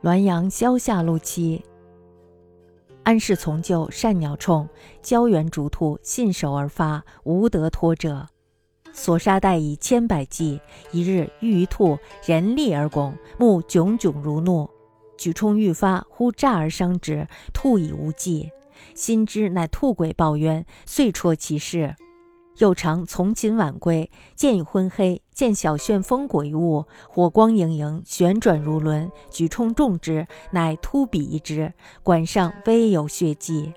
[0.00, 1.64] 滦阳萧下路七。
[3.02, 4.68] 安氏从旧，善鸟冲，
[5.02, 8.28] 郊原逐兔，信手而发，无得脱者。
[8.92, 10.60] 所杀殆以千百计。
[10.92, 14.70] 一日遇于兔，人立而拱，目炯炯如怒，
[15.16, 18.50] 举冲欲发，忽诈而伤之，兔已无迹。
[18.94, 21.96] 心知乃兔鬼报冤，遂戳其事。
[22.58, 33.72] 又常从勤晚归，见已昏黑，见小旋风鬼物，火光盈盈，旋转如轮，举冲中之，乃突笔一之，管上微有血迹。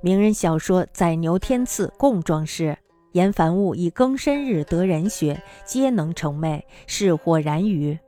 [0.00, 2.78] 名人小说宰牛天赐供状事，
[3.12, 7.98] 言凡物以更深日得人血，皆能成魅，是火然于。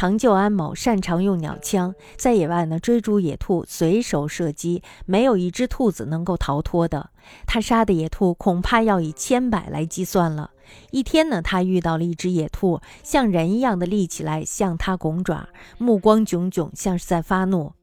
[0.00, 7.10] 唐旧安某擅长用鸟枪，在野外呢追逐野兔，随手射击，没有一只兔子能够逃脱的。
[7.46, 10.52] 他杀的野兔恐怕要以千百来计算了。
[10.90, 17.74] 一天呢，他遇到了一只野兔，像人一样的立起来向他拱爪，目光炯炯，像是在发怒。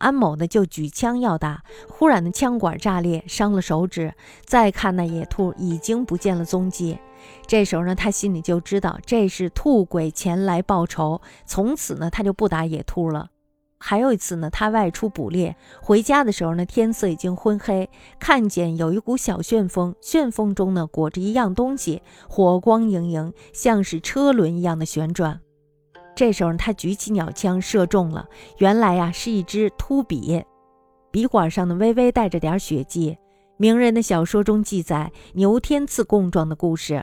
[0.00, 4.14] 安某呢就举枪要打，忽然的枪管炸裂，伤了手指。
[4.44, 6.98] 再看那野兔已经不见了踪迹。
[7.46, 13.28] 这时候呢，他心里就知道这是兔鬼前来报仇，从此呢，他就不打野兔了。
[13.78, 25.40] 还有一次呢，他外出捕猎，回家的时候呢，天色已经昏黑，看见有一股小旋风，旋风中呢裹着一样东西，火光盈盈，像是车轮一样的旋转。
[26.20, 30.44] 这时候他举起鸟枪射中了，原来呀是一只秃笔，
[31.10, 33.16] 笔管上呢微微带着点血迹。
[33.56, 37.02] 名人的小说中记载牛天赐供状的故事，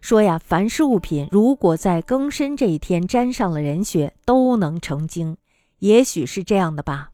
[0.00, 5.36] 说呀，凡是物品如果在庚申这一天沾上了人血，都能成精。
[5.80, 7.10] 也许是这样的吧。